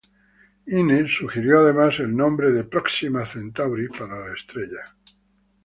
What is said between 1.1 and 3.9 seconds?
sugirió además el nombre de "Próxima Centauri"